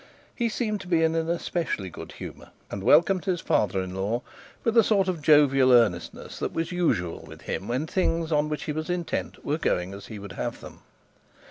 He 0.33 0.49
seemed 0.49 0.81
to 0.81 0.87
be 0.87 1.03
in 1.03 1.13
an 1.13 1.29
especial 1.29 1.87
good 1.87 2.13
humour, 2.13 2.49
and 2.71 2.81
welcomed 2.83 3.25
his 3.25 3.39
father 3.39 3.83
in 3.83 3.93
law 3.93 4.23
with 4.63 4.75
a 4.75 4.83
sort 4.83 5.07
of 5.07 5.21
jovial 5.21 5.71
earnestness 5.71 6.39
that 6.39 6.53
was 6.53 6.71
usual 6.71 7.21
with 7.27 7.43
him 7.43 7.67
when 7.67 7.85
things 7.85 8.31
on 8.31 8.49
which 8.49 8.65
was 8.69 8.89
intent 8.89 9.45
were 9.45 9.59
going 9.59 9.93
on 9.93 9.97
as 9.99 10.07
he 10.07 10.17
would 10.17 10.31
have 10.31 10.59
them. 10.59 10.79